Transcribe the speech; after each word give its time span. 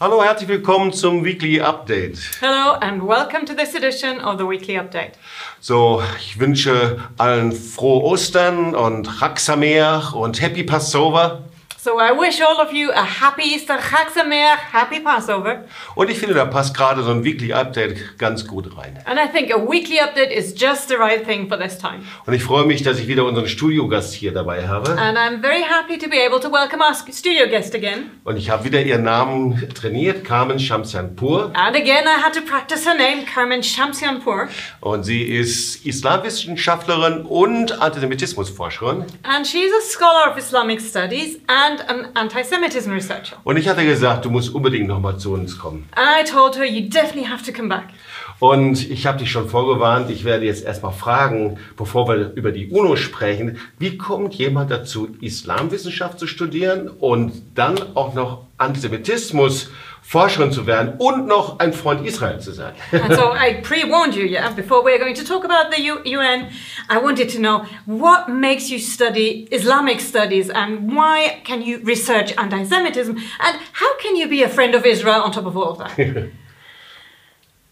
Hallo, 0.00 0.22
herzlich 0.22 0.48
willkommen 0.48 0.92
zum 0.92 1.24
Weekly 1.24 1.60
Update. 1.60 2.20
Hello 2.40 2.74
and 2.80 3.02
welcome 3.02 3.44
to 3.44 3.52
this 3.52 3.74
edition 3.74 4.20
of 4.20 4.38
the 4.38 4.44
Weekly 4.44 4.78
Update. 4.78 5.14
So, 5.58 6.00
ich 6.20 6.38
wünsche 6.38 6.98
allen 7.16 7.50
frohe 7.50 8.04
Ostern 8.04 8.76
und 8.76 9.10
Sameach 9.34 10.12
und 10.12 10.40
Happy 10.40 10.62
Passover. 10.62 11.42
So 11.80 12.00
I 12.00 12.10
wish 12.10 12.40
all 12.40 12.60
of 12.60 12.72
you 12.72 12.90
a 12.90 13.04
happy 13.04 13.44
Easter, 13.44 13.74
Chag 13.74 14.08
Sameach, 14.08 14.58
happy 14.72 14.98
Passover. 14.98 15.62
Und 15.94 16.10
ich 16.10 16.18
finde, 16.18 16.34
da 16.34 16.44
passt 16.44 16.76
gerade 16.76 17.04
so 17.04 17.12
ein 17.12 17.22
Weekly 17.22 17.52
Update 17.52 18.18
ganz 18.18 18.44
gut 18.48 18.76
rein. 18.76 18.98
And 19.04 19.16
I 19.16 19.28
think 19.28 19.52
a 19.52 19.58
weekly 19.58 20.00
update 20.00 20.32
is 20.32 20.60
just 20.60 20.88
the 20.88 20.96
right 20.96 21.24
thing 21.24 21.46
for 21.48 21.56
this 21.56 21.78
time. 21.78 22.00
Und 22.26 22.34
ich 22.34 22.42
freue 22.42 22.66
mich, 22.66 22.82
dass 22.82 22.98
ich 22.98 23.06
wieder 23.06 23.24
unseren 23.24 23.46
Studiogast 23.46 24.12
hier 24.12 24.32
dabei 24.32 24.66
habe. 24.66 24.90
And 24.98 25.16
I'm 25.16 25.40
very 25.40 25.62
happy 25.62 25.96
to 25.98 26.10
be 26.10 26.16
able 26.16 26.40
to 26.40 26.50
welcome 26.50 26.82
our 26.82 26.96
studio 27.12 27.46
guest 27.48 27.76
again. 27.76 28.10
Und 28.24 28.36
ich 28.38 28.50
habe 28.50 28.64
wieder 28.64 28.82
ihren 28.82 29.04
Namen 29.04 29.72
trainiert, 29.72 30.24
Carmen 30.24 30.58
Shamsianpur. 30.58 31.52
And 31.54 31.76
again, 31.76 32.06
I 32.06 32.20
had 32.20 32.34
to 32.34 32.40
practice 32.40 32.86
her 32.86 32.96
name, 32.96 33.24
Carmen 33.24 33.62
Shamsianpur. 33.62 34.48
Und 34.80 35.04
sie 35.04 35.22
ist 35.22 35.86
Islamwissenschaftlerin 35.86 37.24
und 37.24 37.80
Antisemitismusforscherin. 37.80 39.04
And 39.22 39.46
she's 39.46 39.70
a 39.72 39.80
scholar 39.88 40.32
of 40.32 40.36
Islamic 40.36 40.80
studies 40.80 41.38
and 41.46 41.67
an 41.88 42.08
anti-Semitism 42.14 42.90
researcher. 42.90 43.36
Und 43.44 43.56
ich 43.56 43.68
hatte 43.68 43.84
gesagt, 43.84 44.24
du 44.24 44.30
musst 44.30 44.54
unbedingt 44.54 44.88
nochmal 44.88 45.18
zu 45.18 45.32
uns 45.32 45.58
kommen. 45.58 45.88
And 45.94 46.08
I 46.20 46.30
told 46.30 46.56
her, 46.56 46.64
you 46.64 46.88
definitely 46.88 47.24
have 47.24 47.44
to 47.44 47.52
come 47.52 47.68
back. 47.68 47.88
Und 48.40 48.88
ich 48.88 49.06
habe 49.06 49.18
dich 49.18 49.30
schon 49.30 49.48
vorgewarnt, 49.48 50.10
ich 50.10 50.24
werde 50.24 50.46
jetzt 50.46 50.64
erstmal 50.64 50.92
fragen, 50.92 51.58
bevor 51.76 52.08
wir 52.08 52.32
über 52.34 52.52
die 52.52 52.68
UNO 52.70 52.94
sprechen, 52.94 53.58
wie 53.78 53.98
kommt 53.98 54.34
jemand 54.34 54.70
dazu, 54.70 55.16
Islamwissenschaft 55.20 56.20
zu 56.20 56.26
studieren 56.26 56.88
und 56.88 57.32
dann 57.56 57.76
auch 57.96 58.14
noch 58.14 58.46
Antisemitismus 58.56 59.70
Forscherin 60.02 60.52
zu 60.52 60.66
werden 60.66 60.94
und 60.98 61.26
noch 61.26 61.58
ein 61.58 61.72
Freund 61.72 62.06
Israel 62.06 62.40
zu 62.40 62.52
sein? 62.52 62.72
And 62.92 63.12
so 63.14 63.34
I 63.34 63.60
pre-warned 63.60 64.14
you, 64.14 64.24
yeah, 64.24 64.48
before 64.50 64.82
we're 64.82 64.98
going 64.98 65.14
to 65.14 65.24
talk 65.24 65.44
about 65.44 65.74
the 65.74 65.82
U- 65.82 66.18
UN, 66.18 66.46
I 66.88 67.02
wanted 67.02 67.30
to 67.34 67.38
know 67.38 67.64
what 67.86 68.28
makes 68.28 68.70
you 68.70 68.78
study 68.78 69.48
Islamic 69.50 70.00
studies 70.00 70.48
and 70.48 70.92
why 70.92 71.42
can 71.44 71.60
you 71.60 71.80
research 71.84 72.32
anti-Semitism 72.38 73.16
and 73.16 73.56
how 73.72 73.98
can 74.00 74.16
you 74.16 74.28
be 74.28 74.42
a 74.44 74.48
friend 74.48 74.74
of 74.74 74.86
Israel 74.86 75.22
on 75.22 75.32
top 75.32 75.44
of 75.44 75.56
all 75.56 75.72
of 75.72 75.78
that? 75.78 76.30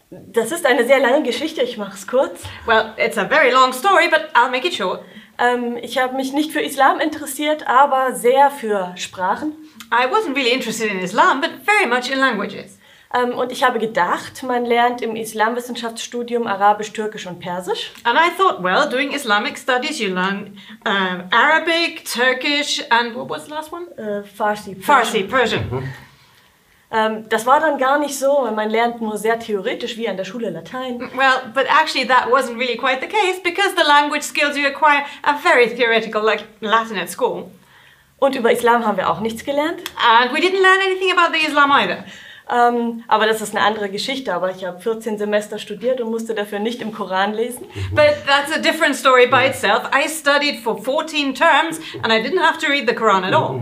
Das 0.09 0.51
ist 0.51 0.65
eine 0.65 0.85
sehr 0.85 0.99
lange 0.99 1.23
Geschichte, 1.23 1.61
ich 1.61 1.77
mache 1.77 1.95
es 1.95 2.07
kurz. 2.07 2.41
well, 2.65 2.93
it's 2.97 3.17
a 3.17 3.25
very 3.25 3.51
long 3.51 3.73
story, 3.73 4.07
but 4.09 4.29
I'll 4.33 4.49
make 4.49 4.65
it 4.65 4.73
short. 4.73 5.03
Ähm, 5.37 5.77
ich 5.81 5.97
habe 5.97 6.15
mich 6.15 6.31
nicht 6.33 6.51
für 6.51 6.61
Islam 6.61 6.99
interessiert, 6.99 7.67
aber 7.67 8.13
sehr 8.15 8.49
für 8.49 8.93
Sprachen. 8.95 9.53
I 9.91 10.05
wasn't 10.09 10.35
really 10.35 10.51
interested 10.51 10.89
in 10.89 10.99
Islam, 10.99 11.41
but 11.41 11.51
very 11.65 11.87
much 11.87 12.09
in 12.09 12.19
languages. 12.19 12.79
Ähm, 13.13 13.37
und 13.37 13.51
ich 13.51 13.63
habe 13.63 13.79
gedacht, 13.79 14.43
man 14.43 14.65
lernt 14.65 15.01
im 15.01 15.15
Islamwissenschaftsstudium 15.15 16.47
Arabisch, 16.47 16.91
Türkisch 16.93 17.25
und 17.27 17.39
Persisch. 17.39 17.91
And 18.03 18.17
I 18.17 18.29
thought, 18.37 18.63
well, 18.63 18.89
doing 18.89 19.11
Islamic 19.13 19.57
studies, 19.57 19.99
you 19.99 20.13
learn 20.13 20.57
um, 20.85 21.23
Arabic, 21.31 22.05
Turkish, 22.05 22.83
and 22.89 23.15
what 23.15 23.29
was 23.29 23.45
the 23.45 23.51
last 23.51 23.71
one? 23.71 23.87
Äh, 23.97 24.23
Farsi. 24.23 24.75
Farsi, 24.75 25.23
Persian. 25.23 25.65
Ähm, 26.89 27.27
das 27.27 27.45
war 27.45 27.59
dann 27.59 27.77
gar 27.77 27.99
nicht 27.99 28.17
so, 28.17 28.39
weil 28.43 28.53
man 28.53 28.69
lernt 28.69 29.01
nur 29.01 29.17
sehr 29.17 29.37
theoretisch, 29.39 29.97
wie 29.97 30.07
an 30.07 30.15
der 30.15 30.23
Schule 30.23 30.49
Latein. 30.49 30.99
Well, 30.99 31.51
but 31.53 31.65
actually, 31.65 32.07
that 32.07 32.27
wasn't 32.31 32.57
really 32.57 32.77
quite 32.77 33.01
the 33.01 33.07
case 33.07 33.41
because 33.43 33.75
the 33.75 33.83
language 33.85 34.23
skills 34.23 34.55
you 34.55 34.65
acquire 34.65 35.03
are 35.23 35.37
very 35.43 35.67
theoretical, 35.67 36.23
like 36.23 36.45
Latin 36.61 36.97
at 36.97 37.09
school. 37.09 37.51
Und 38.19 38.35
über 38.35 38.51
Islam 38.51 38.85
haben 38.85 38.97
wir 38.97 39.09
auch 39.09 39.19
nichts 39.19 39.43
gelernt. 39.43 39.83
And 39.97 40.31
we 40.31 40.39
didn't 40.39 40.61
learn 40.61 40.79
anything 40.85 41.11
about 41.11 41.37
the 41.37 41.45
Islam 41.45 41.71
either. 41.71 42.05
Ähm, 42.49 43.03
aber 43.09 43.27
das 43.27 43.41
ist 43.41 43.55
eine 43.55 43.65
andere 43.65 43.89
Geschichte. 43.89 44.33
Aber 44.33 44.49
ich 44.51 44.63
habe 44.63 44.79
14 44.79 45.17
Semester 45.17 45.59
studiert 45.59 45.99
und 45.99 46.09
musste 46.09 46.33
dafür 46.33 46.59
nicht 46.59 46.81
im 46.81 46.93
Koran 46.93 47.33
lesen. 47.33 47.65
But 47.91 48.25
that's 48.25 48.51
a 48.55 48.59
different 48.59 48.95
story 48.95 49.27
by 49.27 49.45
itself. 49.45 49.83
I 49.93 50.07
studied 50.07 50.61
for 50.61 50.81
14 50.81 51.35
terms 51.35 51.79
and 52.01 52.13
I 52.13 52.21
didn't 52.21 52.41
have 52.41 52.57
to 52.59 52.67
read 52.67 52.87
the 52.87 52.95
Quran 52.95 53.25
at 53.25 53.33
all. 53.33 53.59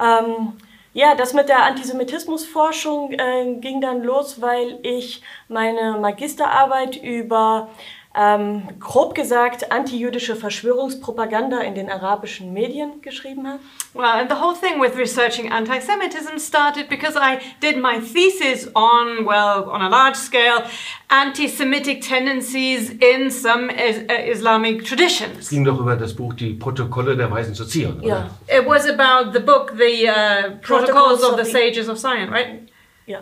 Ähm, 0.00 0.54
ja, 0.94 1.16
das 1.16 1.34
mit 1.34 1.48
der 1.48 1.64
Antisemitismusforschung 1.64 3.12
äh, 3.12 3.56
ging 3.56 3.80
dann 3.80 4.02
los, 4.02 4.40
weil 4.40 4.78
ich 4.82 5.22
meine 5.48 5.98
Magisterarbeit 6.00 6.96
über, 6.96 7.68
ähm, 8.16 8.68
grob 8.78 9.14
gesagt, 9.14 9.72
antijüdische 9.72 10.36
Verschwörungspropaganda 10.36 11.60
in 11.60 11.74
den 11.74 11.90
arabischen 11.90 12.52
Medien 12.52 13.00
geschrieben 13.02 13.46
habe. 13.48 13.58
Well, 13.92 14.04
and 14.06 14.30
the 14.30 14.36
whole 14.36 14.54
thing 14.54 14.80
with 14.80 14.96
researching 14.96 15.50
anti 15.52 15.80
Semitism 15.80 16.38
started 16.38 16.88
because 16.88 17.16
I 17.16 17.38
did 17.60 17.76
my 17.80 18.00
thesis 18.00 18.68
on, 18.74 19.24
well, 19.26 19.68
on 19.68 19.82
a 19.82 19.88
large 19.88 20.16
scale, 20.16 20.62
anti 21.08 21.48
Semitic 21.48 22.02
tendencies 22.02 22.90
in 22.90 23.30
some 23.30 23.68
is- 23.70 24.02
uh, 24.08 24.30
Islamic 24.30 24.82
Es 24.82 24.88
traditions. 24.88 25.48
ging 25.50 25.64
doch 25.64 25.78
über 25.80 25.96
das 25.96 26.14
Buch 26.14 26.34
Die 26.34 26.54
Protokolle 26.54 27.16
der 27.16 27.30
Weisen 27.30 27.54
zu 27.54 27.64
Zion, 27.64 27.98
oder? 28.00 28.08
Ja, 28.48 28.58
It 28.60 28.66
was 28.66 28.88
about 28.88 29.32
the 29.32 29.40
book, 29.40 29.72
the 29.76 30.08
uh, 30.08 30.56
Protocols 30.62 31.22
of 31.24 31.36
the 31.36 31.44
Sages 31.50 31.88
of 31.88 31.98
Zion, 31.98 32.28
right? 32.32 32.68
ja. 33.06 33.20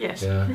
Yes. 0.00 0.22
Ja, 0.22 0.46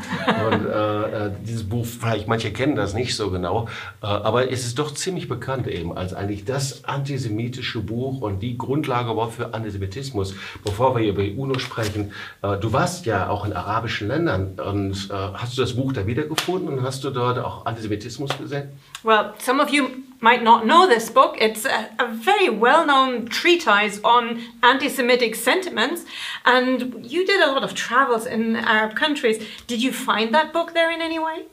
und 0.48 0.66
äh, 0.66 1.28
äh, 1.28 1.32
dieses 1.46 1.70
Buch, 1.70 1.86
vielleicht 1.86 2.28
manche 2.28 2.52
kennen 2.52 2.76
das 2.76 2.96
nicht 2.96 3.16
so 3.16 3.30
genau, 3.30 3.68
äh, 4.02 4.08
aber 4.08 4.52
es 4.52 4.66
ist 4.66 4.80
doch 4.80 4.92
ziemlich 4.94 5.28
bekannt 5.28 5.68
eben 5.68 5.96
als 5.96 6.14
eigentlich 6.14 6.46
das 6.46 6.84
antisemitische 6.86 7.80
Buch 7.82 8.22
und 8.22 8.40
die 8.40 8.58
Grundlage 8.58 9.12
überhaupt 9.12 9.36
für 9.36 9.54
Antisemitismus. 9.54 10.34
Bevor 10.64 10.98
wir 10.98 11.08
über 11.08 11.22
die 11.22 11.36
UNO 11.36 11.60
sprechen, 11.60 12.12
äh, 12.42 12.58
du 12.58 12.74
warst 12.74 13.06
ja 13.06 13.30
auch 13.30 13.46
in 13.46 13.54
arabischen 13.54 14.08
Ländern 14.08 14.60
und 14.60 15.10
äh, 15.12 15.14
hast 15.14 15.58
du 15.58 15.62
das 15.62 15.74
Buch 15.74 15.94
da 15.94 16.08
wiedergefunden 16.08 16.70
und 16.70 16.82
hast 16.82 17.04
du 17.04 17.12
dort 17.12 17.38
auch 17.38 17.66
Antisemitismus 17.66 18.36
gesehen? 18.38 18.70
Well, 19.04 19.34
some 19.38 19.62
of 19.62 19.70
you 19.70 20.05
might 20.22 20.44
not 20.44 20.66
know 20.66 20.88
this 20.88 21.10
book. 21.10 21.38
It's 21.40 21.66
a, 21.66 21.90
a 22.00 22.08
very 22.08 22.50
well 22.50 22.86
known 22.86 23.28
treatise 23.28 24.00
on 24.04 24.42
anti 24.64 24.90
Semitic 24.90 25.36
sentiments, 25.36 26.06
and 26.46 27.06
you 27.06 27.26
did 27.26 27.42
a 27.42 27.52
lot 27.52 27.64
of 27.64 27.74
travels 27.74 28.26
in 28.26 28.56
Arab 28.56 28.96
countries. 28.96 29.46
Did 29.68 29.82
you 29.82 29.92
find 29.92 30.34
that 30.34 30.54
book 30.54 30.74
there 30.74 30.92
in 30.92 31.02
any 31.02 31.20
way? 31.20 31.46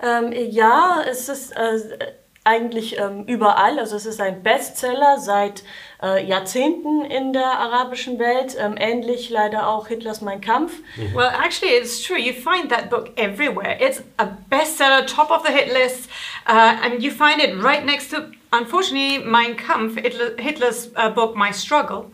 Um, 0.00 0.32
ähm, 0.32 0.50
ja, 0.52 1.02
es 1.06 1.28
ist 1.28 1.52
äh, 1.56 1.58
uh, 1.58 2.12
eigentlich 2.48 2.98
ähm, 2.98 3.24
überall. 3.26 3.78
Also 3.78 3.94
es 3.96 4.06
ist 4.06 4.20
ein 4.20 4.42
Bestseller 4.42 5.18
seit 5.18 5.62
äh, 6.02 6.24
Jahrzehnten 6.24 7.04
in 7.04 7.32
der 7.34 7.58
arabischen 7.58 8.18
Welt. 8.18 8.56
Ähm, 8.58 8.76
ähnlich 8.78 9.28
leider 9.28 9.68
auch 9.68 9.88
Hitlers 9.88 10.22
Mein 10.22 10.40
Kampf. 10.40 10.72
Well, 11.14 11.28
actually, 11.28 11.74
it's 11.76 12.02
true. 12.02 12.18
You 12.18 12.32
find 12.32 12.70
that 12.70 12.88
book 12.88 13.10
everywhere. 13.16 13.76
It's 13.80 14.02
a 14.16 14.26
bestseller, 14.50 15.06
top 15.06 15.30
of 15.30 15.46
the 15.46 15.52
hit 15.52 15.72
list, 15.72 16.08
uh, 16.48 16.76
and 16.82 17.02
you 17.02 17.10
find 17.10 17.40
it 17.42 17.62
right 17.62 17.84
next 17.84 18.10
to, 18.10 18.30
unfortunately, 18.50 19.18
Mein 19.18 19.56
Kampf, 19.56 19.96
Hitler, 19.96 20.34
Hitler's 20.38 20.90
uh, 20.96 21.10
book, 21.10 21.36
My 21.36 21.52
Struggle. 21.52 22.10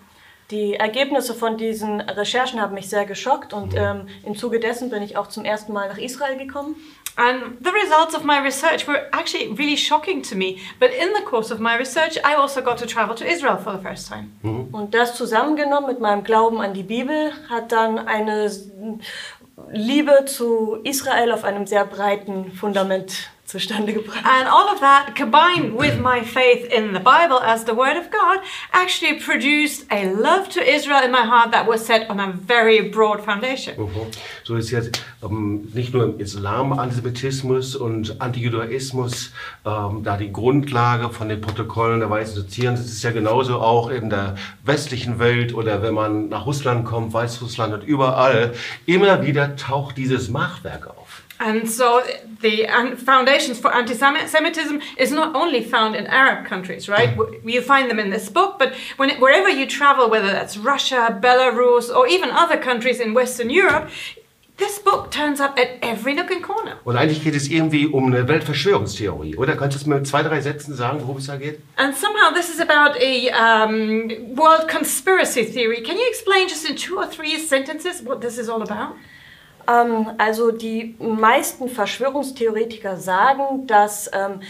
Die 0.51 0.75
Ergebnisse 0.75 1.35
von 1.35 1.57
diesen 1.57 2.01
Recherchen 2.01 2.61
haben 2.61 2.75
mich 2.75 2.89
sehr 2.89 3.07
geschockt 3.07 3.53
und 3.53 3.75
ähm, 3.75 4.09
im 4.25 4.37
Zuge 4.37 4.61
dessen 4.61 4.91
bin 4.91 5.03
ich 5.03 5.17
auch 5.17 5.29
zum 5.29 5.45
ersten 5.45 5.73
Mal 5.73 5.89
nach 5.89 5.99
Israel 5.99 6.37
gekommen. 6.37 6.77
And 7.17 7.65
the 7.65 7.71
results 7.71 8.15
of 8.17 8.25
my 8.25 8.39
research 8.39 8.89
were 8.89 9.09
actually 9.13 9.47
really 9.57 9.77
shocking 9.77 10.23
to 10.25 10.35
me. 10.35 10.57
But 10.81 10.91
in 10.91 11.09
the 11.17 11.23
course 11.23 11.53
of 11.53 11.61
my 11.61 11.77
research, 11.77 12.17
I 12.19 12.35
also 12.35 12.61
got 12.61 12.79
to 12.79 12.87
travel 12.87 13.15
to 13.15 13.25
Israel 13.25 13.57
for 13.57 13.73
the 13.73 13.83
first 13.83 14.09
time. 14.09 14.31
Und 14.73 14.95
das 14.95 15.15
zusammengenommen 15.15 15.89
mit 15.89 16.01
meinem 16.01 16.25
Glauben 16.25 16.61
an 16.61 16.75
die 16.75 16.83
Bibel 16.83 17.33
hat 17.49 17.71
dann 17.71 17.99
eine 17.99 18.51
Liebe 19.71 20.25
zu 20.27 20.79
Israel 20.83 21.31
auf 21.31 21.45
einem 21.45 21.67
sehr 21.67 21.85
breiten 21.85 22.51
Fundament 22.53 23.31
zustande 23.55 23.93
gebracht. 23.93 24.25
And 24.25 24.49
all 24.49 24.67
of 24.75 24.81
that, 24.81 25.15
combined 25.15 25.79
with 25.79 26.01
my 26.01 26.23
faith 26.25 26.67
in 26.73 26.93
the 26.93 26.99
Bible 26.99 27.41
as 27.41 27.65
the 27.65 27.73
Word 27.73 27.97
of 27.97 28.11
God, 28.11 28.41
actually 28.73 29.21
produced 29.21 29.87
a 29.91 30.05
love 30.05 30.49
to 30.51 30.61
Israel 30.61 31.05
in 31.05 31.13
my 31.13 31.23
heart 31.23 31.53
that 31.53 31.69
was 31.69 31.87
set 31.87 32.11
on 32.11 32.19
a 32.19 32.33
very 32.33 32.83
broad 32.91 33.21
foundation. 33.25 33.77
Mhm. 33.77 34.11
So 34.43 34.57
ist 34.57 34.73
jetzt 34.73 35.01
ähm, 35.23 35.69
nicht 35.73 35.95
nur 35.95 36.05
im 36.05 36.19
Islam 36.19 36.73
Antisemitismus 36.73 37.77
und 37.77 38.21
Antijudaismus 38.21 39.33
ähm, 39.65 40.03
da 40.03 40.17
die 40.17 40.33
Grundlage 40.33 41.11
von 41.11 41.29
den 41.29 41.41
Protokollen 41.41 42.01
der 42.01 42.11
Weißen 42.11 42.35
zu 42.35 42.47
zieren. 42.49 42.75
Es 42.75 42.87
ist 42.87 43.05
ja 43.05 43.13
genauso 43.13 43.61
auch 43.61 43.89
in 43.89 44.11
der 44.11 44.35
westlichen 44.65 45.21
Welt 45.21 45.55
oder 45.55 45.81
wenn 45.81 45.95
man 45.95 46.29
nach 46.29 46.45
Russland 46.47 46.85
kommt, 46.85 47.13
Weißrussland 47.13 47.73
und 47.73 47.85
überall. 47.85 48.55
Immer 48.87 49.23
wieder 49.25 49.55
taucht 49.55 49.97
dieses 49.97 50.29
Machwerk 50.29 50.89
auf. 50.89 50.94
And 51.41 51.69
so 51.69 52.03
the 52.43 52.67
foundations 52.97 53.59
for 53.59 53.75
anti-Semitism 53.75 54.81
is 54.97 55.11
not 55.11 55.35
only 55.35 55.63
found 55.63 55.97
in 55.97 56.07
Arab 56.07 56.47
countries, 56.47 56.89
right? 56.89 57.19
You 57.45 57.61
find 57.61 57.91
them 57.91 57.99
in 57.99 58.11
this 58.11 58.29
book, 58.29 58.59
but 58.59 58.73
when 58.97 59.11
it, 59.11 59.21
wherever 59.21 59.49
you 59.49 59.67
travel, 59.67 60.09
whether 60.09 60.29
that's 60.29 60.57
Russia, 60.57 61.19
Belarus, 61.21 61.95
or 61.95 62.07
even 62.07 62.31
other 62.31 62.57
countries 62.57 63.01
in 63.01 63.15
Western 63.15 63.51
Europe, 63.51 63.91
this 64.57 64.79
book 64.79 65.11
turns 65.11 65.41
up 65.41 65.59
at 65.59 65.79
every 65.83 66.15
nook 66.15 66.31
and 66.31 66.41
corner. 66.41 66.79
Und 66.85 66.97
eigentlich 66.97 67.25
geht 67.25 67.35
es 67.35 67.49
irgendwie 67.49 67.89
um 67.89 68.07
eine 68.07 68.29
Weltverschwörungstheorie, 68.29 69.37
oder? 69.37 69.57
Könntest 69.57 69.87
du 69.87 69.91
mir 69.91 70.05
zwei, 70.05 70.23
drei 70.23 70.41
Sätzen 70.41 70.75
sagen, 70.77 71.01
worum 71.03 71.17
es 71.17 71.27
da 71.27 71.37
geht? 71.37 71.59
And 71.77 71.97
somehow 71.97 72.33
this 72.33 72.49
is 72.49 72.61
about 72.61 72.97
a 73.01 73.33
um, 73.33 74.37
world 74.37 74.69
conspiracy 74.69 75.45
theory. 75.45 75.83
Can 75.83 75.97
you 75.97 76.07
explain 76.09 76.49
just 76.49 76.69
in 76.69 76.77
two 76.77 76.97
or 76.99 77.07
three 77.09 77.37
sentences 77.39 78.01
what 78.05 78.21
this 78.21 78.39
is 78.39 78.49
all 78.49 78.63
about? 78.63 78.95
Ähm, 79.69 80.13
also 80.19 80.51
die 80.51 80.97
meisten 80.99 81.69
Verschwörungstheoretiker 81.69 82.97
sagen, 82.97 83.67
dass, 83.67 84.11
ähm, 84.13 84.41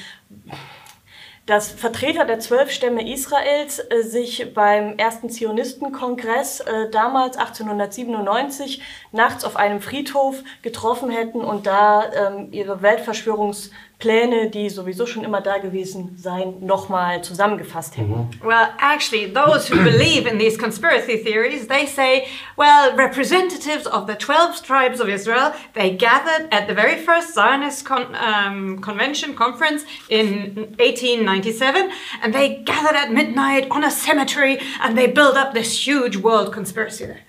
dass 1.47 1.71
Vertreter 1.71 2.25
der 2.25 2.41
zwölf 2.41 2.71
Stämme 2.71 3.09
Israels 3.11 3.79
äh, 3.79 4.03
sich 4.03 4.53
beim 4.55 4.97
ersten 4.97 5.31
Zionistenkongress 5.31 6.61
äh, 6.61 6.91
damals 6.91 7.37
1897 7.37 8.83
nachts 9.13 9.45
auf 9.45 9.57
einem 9.57 9.81
Friedhof 9.81 10.43
getroffen 10.63 11.11
hätten 11.11 11.41
und 11.41 11.67
da 11.67 12.05
ähm, 12.13 12.49
ihre 12.51 12.83
Weltverschwörungspläne, 14.05 14.51
die 14.51 14.69
sowieso 14.69 15.07
schon 15.07 15.25
immer 15.25 15.41
da 15.41 15.59
gewesen 15.59 16.17
seien, 16.17 16.65
nochmal 16.65 17.23
zusammengefasst 17.23 17.97
hätten. 17.97 18.29
Well, 18.43 18.69
actually, 18.79 19.33
those 19.33 19.69
who 19.69 19.77
believe 19.83 20.27
in 20.27 20.39
these 20.39 20.57
conspiracy 20.59 21.19
theories, 21.23 21.67
they 21.69 21.87
say, 21.87 22.27
well, 22.57 22.95
representatives 22.97 23.87
of 23.87 24.07
the 24.07 24.15
12 24.15 24.63
tribes 24.63 25.01
of 25.01 25.09
Israel, 25.09 25.53
they 25.75 25.91
gathered 25.91 26.49
at 26.53 26.67
the 26.69 26.75
very 26.75 26.97
first 26.97 27.35
Zionist 27.35 27.85
con- 27.85 28.15
um, 28.15 28.79
convention 28.81 29.35
conference 29.35 29.85
in 30.09 30.55
1897, 30.79 31.91
and 32.23 32.35
they 32.35 32.63
gathered 32.65 32.97
at 32.97 33.13
midnight 33.13 33.67
on 33.71 33.85
a 33.85 33.91
cemetery, 33.91 34.59
and 34.83 34.97
they 34.97 35.07
built 35.07 35.37
up 35.37 35.55
this 35.55 35.87
huge 35.87 36.17
world 36.17 36.53
conspiracy 36.53 37.07
there. 37.07 37.21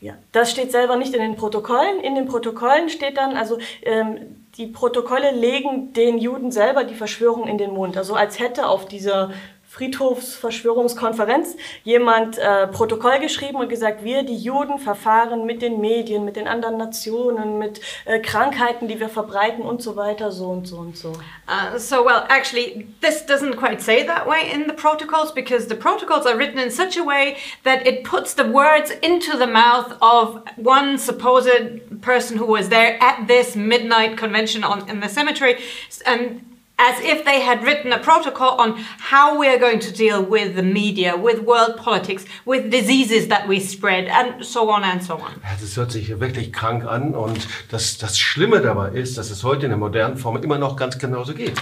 Ja, 0.00 0.14
das 0.30 0.52
steht 0.52 0.70
selber 0.70 0.96
nicht 0.96 1.12
in 1.12 1.20
den 1.20 1.34
Protokollen. 1.36 2.00
In 2.00 2.14
den 2.14 2.26
Protokollen 2.26 2.88
steht 2.88 3.16
dann, 3.16 3.36
also 3.36 3.58
ähm, 3.82 4.46
die 4.56 4.66
Protokolle 4.66 5.32
legen 5.32 5.92
den 5.92 6.18
Juden 6.18 6.52
selber 6.52 6.84
die 6.84 6.94
Verschwörung 6.94 7.48
in 7.48 7.58
den 7.58 7.72
Mund. 7.72 7.96
Also 7.96 8.14
als 8.14 8.38
hätte 8.38 8.68
auf 8.68 8.86
dieser 8.86 9.32
Friedhofsverschwörungskonferenz 9.78 11.56
jemand 11.84 12.36
äh, 12.36 12.66
Protokoll 12.66 13.20
geschrieben 13.20 13.58
und 13.58 13.68
gesagt, 13.68 14.02
wir, 14.02 14.24
die 14.24 14.36
Juden, 14.36 14.78
verfahren 14.78 15.46
mit 15.46 15.62
den 15.62 15.80
Medien, 15.80 16.24
mit 16.24 16.34
den 16.34 16.48
anderen 16.48 16.76
Nationen, 16.78 17.58
mit 17.58 17.80
äh, 18.04 18.18
Krankheiten, 18.18 18.88
die 18.88 18.98
wir 18.98 19.08
verbreiten 19.08 19.64
und 19.64 19.80
so 19.80 19.94
weiter, 19.94 20.32
so 20.32 20.46
und 20.46 20.66
so 20.66 20.78
und 20.78 20.96
so. 20.96 21.12
Uh, 21.48 21.78
so, 21.78 22.04
well, 22.04 22.24
actually, 22.28 22.88
this 23.00 23.24
doesn't 23.24 23.56
quite 23.56 23.80
say 23.80 24.04
that 24.04 24.26
way 24.26 24.50
in 24.52 24.66
the 24.66 24.74
protocols 24.74 25.32
because 25.32 25.68
the 25.68 25.76
protocols 25.76 26.26
are 26.26 26.36
written 26.36 26.58
in 26.58 26.70
such 26.70 26.96
a 26.96 27.04
way 27.04 27.36
that 27.62 27.86
it 27.86 28.02
puts 28.02 28.34
the 28.34 28.44
words 28.44 28.90
into 29.00 29.36
the 29.38 29.46
mouth 29.46 29.96
of 30.02 30.42
one 30.56 30.98
supposed 30.98 32.02
person 32.02 32.36
who 32.36 32.46
was 32.46 32.68
there 32.68 32.98
at 33.00 33.26
this 33.28 33.54
midnight 33.54 34.18
convention 34.18 34.64
on, 34.64 34.88
in 34.88 35.00
the 35.00 35.08
cemetery, 35.08 35.56
and 36.04 36.44
as 36.78 37.00
if 37.00 37.24
they 37.24 37.40
had 37.40 37.62
written 37.64 37.92
a 37.92 37.98
protocol 37.98 38.60
on 38.60 38.78
how 38.98 39.38
we 39.38 39.48
are 39.48 39.58
going 39.58 39.80
to 39.80 39.92
deal 39.92 40.22
with 40.22 40.54
the 40.54 40.62
media, 40.62 41.16
with 41.16 41.40
world 41.40 41.76
politics, 41.76 42.24
with 42.44 42.70
diseases 42.70 43.28
that 43.28 43.48
we 43.48 43.60
spread, 43.60 44.06
and 44.06 44.44
so 44.44 44.70
on 44.70 44.84
and 44.84 45.02
so 45.02 45.14
on. 45.14 45.32
Ja, 45.42 45.56
Das 45.60 45.76
hört 45.76 45.92
sich 45.92 46.08
wirklich 46.20 46.52
krank 46.52 46.84
an 46.84 47.14
und 47.14 47.46
das, 47.70 47.98
das 47.98 48.18
Schlimme 48.18 48.60
dabei 48.60 48.90
ist, 48.90 49.18
dass 49.18 49.30
es 49.30 49.42
heute 49.44 49.66
in 49.66 49.70
der 49.70 49.78
modernen 49.78 50.16
Form 50.16 50.36
immer 50.42 50.58
noch 50.58 50.76
ganz 50.76 50.98
genauso 50.98 51.34
geht. 51.34 51.54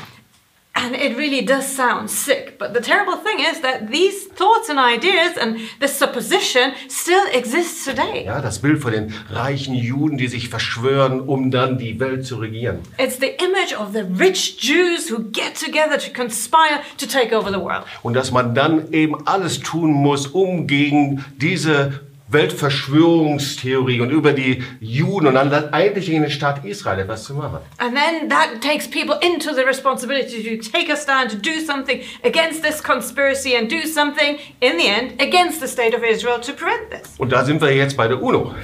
And 0.78 0.94
it 0.94 1.16
really 1.16 1.42
does 1.42 1.66
sound 1.66 2.10
sick, 2.10 2.58
but 2.58 2.74
the 2.74 2.82
terrible 2.82 3.16
thing 3.16 3.40
is 3.40 3.62
that 3.62 3.90
these 3.90 4.26
thoughts 4.26 4.68
and 4.68 4.78
ideas 4.78 5.38
and 5.38 5.58
this 5.80 5.98
supposition 5.98 6.74
still 6.88 7.24
exists 7.32 7.86
today. 7.86 8.24
Ja, 8.26 8.42
das 8.42 8.58
Bild 8.58 8.82
von 8.82 8.92
den 8.92 9.14
reichen 9.30 9.74
Juden, 9.74 10.18
die 10.18 10.28
sich 10.28 10.50
verschwören, 10.50 11.20
um 11.20 11.50
dann 11.50 11.78
die 11.78 11.98
Welt 11.98 12.26
zu 12.26 12.36
regieren. 12.36 12.80
It's 12.98 13.16
the 13.18 13.30
image 13.42 13.74
of 13.74 13.94
the 13.94 14.02
rich 14.22 14.58
Jews 14.60 15.10
who 15.10 15.24
get 15.32 15.54
together 15.54 15.98
to 15.98 16.12
conspire 16.12 16.82
to 16.98 17.06
take 17.06 17.34
over 17.34 17.50
the 17.50 17.58
world. 17.58 17.84
Und 18.02 18.12
dass 18.12 18.30
man 18.30 18.54
dann 18.54 18.92
eben 18.92 19.26
alles 19.26 19.60
tun 19.60 19.92
muss, 19.92 20.26
um 20.26 20.66
gegen 20.66 21.24
diese 21.38 22.05
Weltverschwörungstheorie 22.28 24.00
und 24.00 24.10
über 24.10 24.32
die 24.32 24.62
Juden 24.80 25.26
und 25.28 25.34
dann 25.34 25.52
eigentlich 25.72 26.06
gegen 26.06 26.22
den 26.22 26.30
Staat 26.30 26.64
Israel 26.64 26.98
etwas 27.00 27.24
zu 27.24 27.34
machen. 27.34 27.58
And 27.78 27.94
then 27.94 28.28
that 28.28 28.60
takes 28.60 28.88
people 28.88 29.16
into 29.22 29.54
the 29.54 29.62
responsibility 29.62 30.58
to 30.58 30.70
take 30.70 30.92
a 30.92 30.96
stand, 30.96 31.30
to 31.30 31.36
do 31.36 31.60
something 31.64 32.00
against 32.24 32.62
this 32.62 32.82
conspiracy 32.82 33.56
and 33.56 33.70
do 33.70 33.86
something, 33.86 34.38
in 34.60 34.78
the 34.78 34.86
end, 34.88 35.20
against 35.20 35.60
the 35.60 35.68
state 35.68 35.94
of 35.96 36.02
Israel 36.02 36.40
to 36.40 36.52
prevent 36.52 36.90
this. 36.90 37.14
Und 37.18 37.30
da 37.30 37.44
sind 37.44 37.60
wir 37.60 37.72
jetzt 37.74 37.96
bei 37.96 38.08
der 38.08 38.20
UNO. 38.22 38.54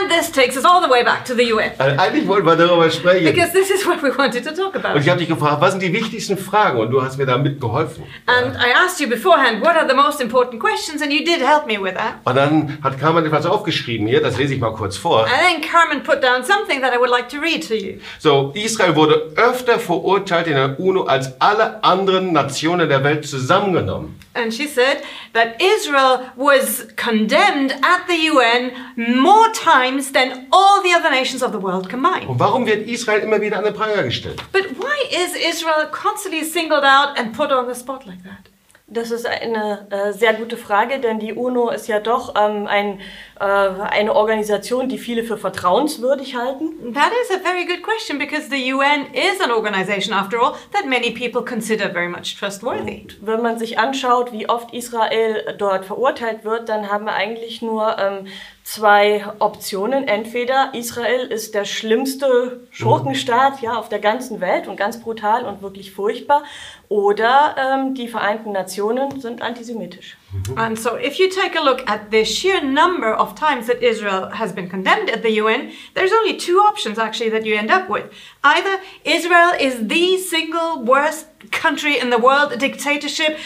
And 0.00 0.10
this 0.10 0.30
takes 0.30 0.56
us 0.56 0.64
all 0.64 0.82
the 0.82 0.90
way 0.90 1.04
back 1.04 1.24
to 1.24 1.34
the 1.34 1.52
UN. 1.52 1.70
Also 1.78 1.98
eigentlich 2.00 2.26
wollten 2.26 2.46
wir 2.46 2.56
darüber 2.56 2.90
sprechen. 2.90 3.24
Because 3.24 3.52
this 3.52 3.70
is 3.70 3.86
what 3.86 4.02
we 4.02 4.16
wanted 4.16 4.44
to 4.44 4.50
talk 4.50 4.74
Und 4.74 4.84
about. 4.84 4.98
ich 4.98 5.08
habe 5.08 5.20
dich 5.20 5.28
gefragt, 5.28 5.60
was 5.60 5.72
sind 5.72 5.82
die 5.82 5.92
wichtigsten 5.92 6.36
Fragen? 6.36 6.80
Und 6.80 6.90
du 6.90 7.02
hast 7.02 7.18
mir 7.18 7.26
damit 7.26 7.60
geholfen. 7.60 8.04
And 8.26 8.56
I 8.56 8.72
asked 8.84 9.00
you 9.00 9.08
beforehand, 9.08 9.60
what 9.64 9.76
are 9.76 9.86
the 9.88 9.94
most 9.94 10.20
important 10.20 10.60
questions? 10.60 11.02
And 11.02 11.12
you 11.12 11.24
did 11.24 11.40
help 11.40 11.66
me 11.66 11.80
with 11.80 11.94
that. 11.94 12.14
Und 12.24 12.34
dann 12.36 12.78
hat 12.82 12.98
Carmen 13.12 13.26
etwas 13.26 13.44
aufgeschrieben 13.46 14.06
hier, 14.06 14.22
das 14.22 14.38
lese 14.38 14.54
ich 14.54 14.60
mal 14.60 14.72
kurz 14.72 14.96
vor. 14.96 15.24
And 15.24 15.30
then 15.30 15.60
Carmen 15.60 16.02
put 16.02 16.22
down 16.22 16.42
something 16.44 16.80
that 16.80 16.94
I 16.94 16.98
would 16.98 17.10
like 17.10 17.28
to 17.28 17.38
read 17.38 17.66
to 17.68 17.74
you. 17.74 17.98
So, 18.18 18.52
Israel 18.54 18.96
wurde 18.96 19.32
öfter 19.36 19.78
verurteilt 19.78 20.46
in 20.46 20.54
der 20.54 20.80
UNO 20.80 21.04
als 21.04 21.38
alle 21.40 21.84
anderen 21.84 22.32
Nationen 22.32 22.88
der 22.88 23.04
Welt 23.04 23.26
zusammengenommen. 23.26 24.18
And 24.34 24.52
she 24.52 24.66
said 24.66 25.02
that 25.34 25.60
Israel 25.60 26.32
was 26.36 26.86
condemned 26.96 27.72
at 27.82 28.08
the 28.08 28.30
UN 28.30 28.72
more 28.96 29.52
times 29.52 30.12
than 30.12 30.46
all 30.50 30.82
the 30.82 30.94
other 30.98 31.10
nations 31.10 31.42
of 31.42 31.52
the 31.52 31.60
world 31.60 31.90
combined. 31.90 32.26
Und 32.28 32.40
warum 32.40 32.64
wird 32.64 32.88
Israel 32.88 33.20
immer 33.20 33.42
wieder 33.42 33.58
an 33.58 33.64
den 33.64 33.74
Pranger 33.74 34.02
gestellt? 34.04 34.42
But 34.52 34.64
why 34.78 34.96
is 35.10 35.34
Israel 35.34 35.86
constantly 35.90 36.44
singled 36.44 36.84
out 36.84 37.18
and 37.18 37.36
put 37.36 37.52
on 37.52 37.68
the 37.68 37.74
spot 37.74 38.06
like 38.06 38.22
that? 38.24 38.51
Das 38.92 39.10
ist 39.10 39.26
eine 39.26 39.86
äh, 39.90 40.12
sehr 40.12 40.34
gute 40.34 40.58
Frage, 40.58 41.00
denn 41.00 41.18
die 41.18 41.32
UNO 41.32 41.70
ist 41.70 41.88
ja 41.88 41.98
doch 41.98 42.34
ähm, 42.36 42.66
ein, 42.66 43.00
eine 43.42 44.14
Organisation, 44.14 44.88
die 44.88 44.98
viele 44.98 45.24
für 45.24 45.36
vertrauenswürdig 45.36 46.36
halten. 46.36 46.94
That 46.94 47.10
is 47.22 47.36
a 47.36 47.40
very 47.40 47.64
good 47.66 47.82
question 47.82 48.18
because 48.18 48.48
the 48.48 48.72
UN 48.72 49.06
is 49.12 49.40
an 49.40 49.50
organization, 49.50 50.14
after 50.14 50.40
all, 50.40 50.54
that 50.72 50.86
many 50.86 51.10
people 51.10 51.42
consider 51.42 51.90
very 51.90 52.08
much 52.08 52.36
trustworthy. 52.38 53.06
Wenn 53.20 53.42
man 53.42 53.58
sich 53.58 53.78
anschaut, 53.78 54.32
wie 54.32 54.48
oft 54.48 54.72
Israel 54.72 55.56
dort 55.58 55.84
verurteilt 55.84 56.44
wird, 56.44 56.68
dann 56.68 56.90
haben 56.90 57.04
wir 57.06 57.14
eigentlich 57.14 57.62
nur 57.62 57.96
ähm, 57.98 58.26
zwei 58.62 59.24
Optionen. 59.38 60.06
Entweder 60.06 60.70
Israel 60.74 61.26
ist 61.26 61.54
der 61.54 61.64
schlimmste 61.64 62.60
Schurkenstaat 62.70 63.60
ja, 63.60 63.76
auf 63.76 63.88
der 63.88 63.98
ganzen 63.98 64.40
Welt 64.40 64.68
und 64.68 64.76
ganz 64.76 65.00
brutal 65.00 65.44
und 65.44 65.62
wirklich 65.62 65.92
furchtbar, 65.92 66.44
oder 66.88 67.56
ähm, 67.58 67.94
die 67.94 68.08
Vereinten 68.08 68.52
Nationen 68.52 69.20
sind 69.20 69.42
antisemitisch. 69.42 70.16
Mm-hmm. 70.34 70.58
And 70.58 70.78
so, 70.78 70.94
if 70.94 71.18
you 71.18 71.28
take 71.30 71.54
a 71.54 71.60
look 71.60 71.86
at 71.86 72.10
the 72.10 72.24
sheer 72.24 72.62
number 72.62 73.12
of 73.12 73.34
times 73.34 73.66
that 73.66 73.82
Israel 73.82 74.30
has 74.30 74.50
been 74.52 74.68
condemned 74.68 75.10
at 75.10 75.22
the 75.22 75.32
UN, 75.32 75.72
there's 75.92 76.12
only 76.12 76.38
two 76.38 76.56
options 76.58 76.98
actually 76.98 77.28
that 77.30 77.44
you 77.44 77.54
end 77.54 77.70
up 77.70 77.90
with. 77.90 78.10
Either 78.42 78.80
Israel 79.04 79.52
is 79.60 79.88
the 79.88 80.16
single 80.16 80.82
worst 80.82 81.26
country 81.50 81.98
in 81.98 82.08
the 82.08 82.18
world, 82.18 82.50
a 82.52 82.56
dictatorship, 82.56 83.38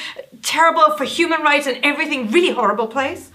terrible 0.43 0.97
for 0.97 1.05
human 1.05 1.43
rights 1.43 1.67
and 1.67 1.79
everything, 1.83 2.31
really 2.31 2.53
horrible 2.53 2.87
place, 2.87 3.33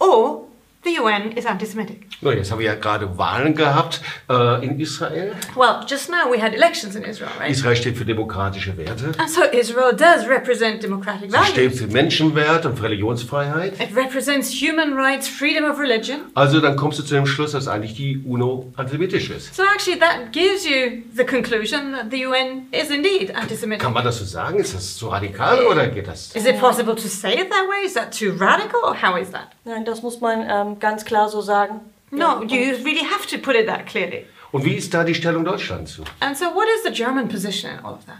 or 0.00 0.47
the 0.84 0.98
UN 1.00 1.32
is 1.32 1.44
anti 1.46 1.66
Semitic. 1.66 2.06
So, 2.22 2.30
jetzt 2.32 2.50
haben 2.50 2.58
wir 2.58 2.66
ja 2.66 2.74
gerade 2.74 3.16
Wahlen 3.18 3.54
gehabt 3.54 4.00
äh, 4.28 4.64
in 4.64 4.80
Israel. 4.80 5.32
Well, 5.54 5.80
just 5.86 6.08
now 6.10 6.30
we 6.30 6.40
had 6.42 6.52
elections 6.54 6.94
in 6.96 7.02
Israel, 7.04 7.30
right? 7.38 7.50
Israel 7.50 7.76
steht 7.76 7.96
für 7.96 8.04
demokratische 8.04 8.76
Werte. 8.76 9.12
And 9.18 9.28
so 9.30 9.42
Israel 9.42 9.94
does 9.94 10.28
represent 10.28 10.82
democratic 10.82 11.30
Sie 11.30 11.36
steht 11.46 11.56
values. 11.56 11.80
für 11.80 11.86
Menschenwert 11.88 12.66
und 12.66 12.76
für 12.76 12.84
Religionsfreiheit. 12.84 13.74
It 13.80 13.94
represents 13.96 14.50
human 14.50 14.94
rights, 14.94 15.28
freedom 15.28 15.64
of 15.70 15.78
religion. 15.78 16.20
Also 16.34 16.60
dann 16.60 16.76
kommst 16.76 16.98
du 16.98 17.02
zu 17.04 17.14
dem 17.14 17.26
Schluss, 17.26 17.52
dass 17.52 17.68
eigentlich 17.68 17.94
die 17.94 18.22
UNO 18.24 18.72
antisemitisch 18.76 19.30
ist. 19.30 19.54
So 19.54 19.62
actually, 19.62 19.98
that 19.98 20.32
gives 20.32 20.64
you 20.66 21.02
the 21.14 21.24
conclusion 21.24 21.92
that 21.92 22.06
the 22.10 22.26
UN 22.26 22.66
is 22.72 22.90
indeed 22.90 23.34
anti-Semitic. 23.34 23.82
Kann 23.82 23.92
man 23.92 24.04
das 24.04 24.18
so 24.18 24.24
sagen? 24.24 24.58
Ist 24.58 24.74
das 24.74 24.96
so 24.96 25.08
radikal 25.08 25.64
oder 25.66 25.86
geht 25.88 26.08
das? 26.08 26.34
Is 26.34 26.46
it 26.46 26.58
possible 26.58 26.94
to 26.94 27.08
say 27.08 27.34
it 27.34 27.50
that 27.50 27.68
way? 27.68 27.84
Is 27.86 27.94
that 27.94 28.16
too 28.16 28.32
radical, 28.38 28.80
or 28.84 28.94
how 28.94 29.16
is 29.20 29.30
that? 29.30 29.48
Nein, 29.64 29.84
das 29.84 30.02
muss 30.02 30.20
man 30.20 30.46
ähm, 30.48 30.67
ganz 30.78 31.04
klar 31.04 31.28
so 31.28 31.40
sagen. 31.40 31.80
No, 32.10 32.42
you 32.42 32.74
really 32.84 33.04
have 33.04 33.26
to 33.28 33.38
put 33.38 33.54
it 33.54 33.66
that 33.66 33.86
clearly. 33.86 34.26
Und 34.50 34.64
wie 34.64 34.74
ist 34.74 34.94
da 34.94 35.04
die 35.04 35.14
Stellung 35.14 35.44
Deutschlands 35.44 35.92
zu? 35.92 36.04
And 36.20 36.36
so, 36.36 36.46
what 36.46 36.66
is 36.76 36.84
the 36.84 36.90
German 36.90 37.28
position 37.28 37.70
in 37.70 37.84
all 37.84 37.94
of 37.94 38.04
that? 38.06 38.16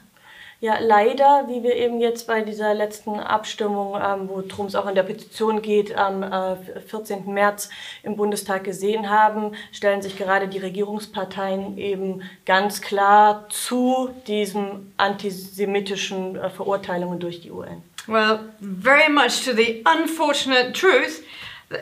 Ja, 0.61 0.78
leider, 0.81 1.45
wie 1.47 1.62
wir 1.62 1.76
eben 1.76 2.00
jetzt 2.00 2.26
bei 2.26 2.43
dieser 2.43 2.75
letzten 2.75 3.21
Abstimmung, 3.21 3.95
ähm, 3.95 4.28
worum 4.28 4.67
es 4.67 4.75
auch 4.75 4.88
in 4.88 4.97
der 4.97 5.05
Petition 5.05 5.62
geht, 5.62 5.97
am 5.97 6.25
äh, 6.25 6.57
14. 6.88 7.33
März 7.33 7.71
im 8.02 8.17
Bundestag 8.17 8.64
gesehen 8.64 9.09
haben, 9.09 9.52
stellen 9.71 10.02
sich 10.02 10.17
gerade 10.17 10.49
die 10.49 10.59
Regierungsparteien 10.59 11.78
eben 11.78 12.23
ganz 12.45 12.81
klar 12.81 13.47
zu 13.50 14.11
diesen 14.26 14.93
antisemitischen 14.97 16.35
äh, 16.35 16.50
Verurteilungen 16.50 17.21
durch 17.21 17.40
die 17.40 17.52
UN. 17.52 17.83
Well, 18.09 18.40
very 18.61 19.09
much 19.09 19.45
to 19.45 19.52
the 19.52 19.85
unfortunate 19.85 20.73
truth, 20.73 21.23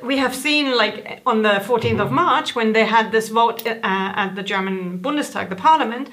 we 0.02 0.16
have 0.18 0.34
seen, 0.34 0.76
like 0.76 1.20
on 1.26 1.42
the 1.42 1.60
14th 1.60 2.00
of 2.00 2.10
March, 2.10 2.54
when 2.54 2.72
they 2.72 2.84
had 2.84 3.12
this 3.12 3.28
vote 3.28 3.66
uh, 3.66 3.78
at 3.82 4.34
the 4.34 4.42
German 4.42 4.98
Bundestag, 4.98 5.48
the 5.48 5.56
parliament, 5.56 6.10